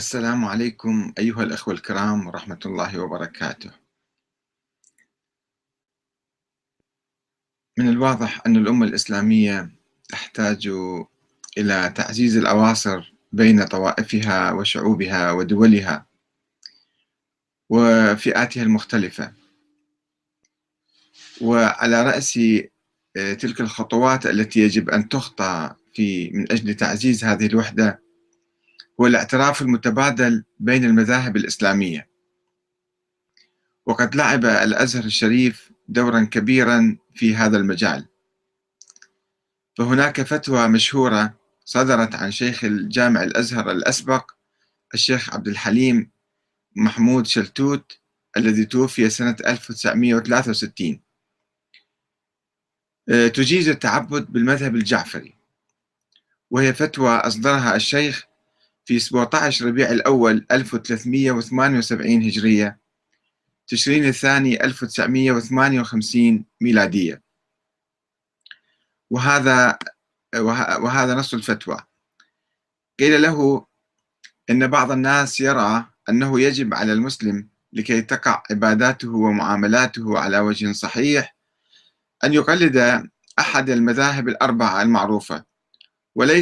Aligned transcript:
السلام 0.00 0.44
عليكم 0.44 1.12
أيها 1.18 1.42
الأخوة 1.42 1.74
الكرام 1.74 2.26
ورحمة 2.26 2.58
الله 2.66 3.00
وبركاته. 3.00 3.70
من 7.78 7.88
الواضح 7.88 8.40
أن 8.46 8.56
الأمة 8.56 8.86
الإسلامية 8.86 9.70
تحتاج 10.08 10.68
إلى 11.58 11.92
تعزيز 11.96 12.36
الأواصر 12.36 13.14
بين 13.32 13.64
طوائفها 13.64 14.52
وشعوبها 14.52 15.32
ودولها 15.32 16.06
وفئاتها 17.70 18.62
المختلفة. 18.62 19.32
وعلى 21.40 22.02
رأس 22.02 22.40
تلك 23.14 23.60
الخطوات 23.60 24.26
التي 24.26 24.60
يجب 24.60 24.90
أن 24.90 25.08
تخطى 25.08 25.74
في 25.94 26.30
من 26.30 26.52
أجل 26.52 26.74
تعزيز 26.74 27.24
هذه 27.24 27.46
الوحدة 27.46 28.09
هو 29.00 29.06
الاعتراف 29.06 29.62
المتبادل 29.62 30.44
بين 30.58 30.84
المذاهب 30.84 31.36
الإسلامية. 31.36 32.10
وقد 33.86 34.14
لعب 34.14 34.44
الأزهر 34.44 35.04
الشريف 35.04 35.72
دورا 35.88 36.24
كبيرا 36.24 36.98
في 37.14 37.34
هذا 37.34 37.56
المجال. 37.56 38.06
فهناك 39.78 40.22
فتوى 40.22 40.68
مشهورة 40.68 41.34
صدرت 41.64 42.14
عن 42.14 42.30
شيخ 42.30 42.64
الجامع 42.64 43.22
الأزهر 43.22 43.70
الأسبق 43.70 44.30
الشيخ 44.94 45.34
عبد 45.34 45.48
الحليم 45.48 46.10
محمود 46.76 47.26
شلتوت 47.26 47.98
الذي 48.36 48.64
توفي 48.64 49.10
سنة 49.10 49.36
1963 49.46 51.00
آه، 53.08 53.28
تجيز 53.28 53.68
التعبد 53.68 54.32
بالمذهب 54.32 54.74
الجعفري. 54.74 55.34
وهي 56.50 56.74
فتوى 56.74 57.10
أصدرها 57.10 57.76
الشيخ 57.76 58.29
في 58.90 58.98
17 58.98 59.66
ربيع 59.66 59.90
الأول 59.90 60.46
1378 60.50 62.22
هجرية 62.22 62.80
تشرين 63.66 64.04
الثاني 64.04 64.64
1958 64.64 66.44
ميلادية. 66.60 67.22
وهذا 69.10 69.78
وهذا 70.80 71.14
نص 71.14 71.34
الفتوى. 71.34 71.78
قيل 72.98 73.22
له 73.22 73.66
إن 74.50 74.66
بعض 74.66 74.92
الناس 74.92 75.40
يرى 75.40 75.86
أنه 76.08 76.40
يجب 76.40 76.74
على 76.74 76.92
المسلم 76.92 77.48
لكي 77.72 78.02
تقع 78.02 78.42
عباداته 78.50 79.14
ومعاملاته 79.14 80.18
على 80.18 80.38
وجه 80.38 80.72
صحيح 80.72 81.36
أن 82.24 82.34
يقلد 82.34 83.08
أحد 83.38 83.70
المذاهب 83.70 84.28
الأربعة 84.28 84.82
المعروفة 84.82 85.44
وليس 86.14 86.38